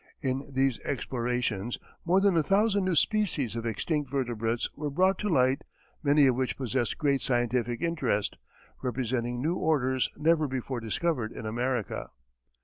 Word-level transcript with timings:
In 0.21 0.51
these 0.51 0.79
explorations, 0.79 1.77
more 2.05 2.19
than 2.19 2.35
a 2.35 2.41
thousand 2.41 2.85
new 2.85 2.95
species 2.95 3.55
of 3.55 3.67
extinct 3.67 4.09
vertebrates 4.09 4.67
were 4.75 4.89
brought 4.89 5.19
to 5.19 5.29
light, 5.29 5.63
many 6.01 6.25
of 6.25 6.33
which 6.33 6.57
possess 6.57 6.95
great 6.95 7.21
scientific 7.21 7.83
interest, 7.83 8.37
representing 8.81 9.43
new 9.43 9.53
orders 9.53 10.09
never 10.17 10.47
before 10.47 10.79
discovered 10.79 11.31
in 11.31 11.45
America. 11.45 12.09